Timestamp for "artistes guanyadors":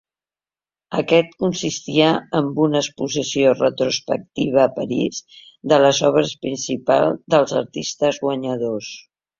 7.65-8.93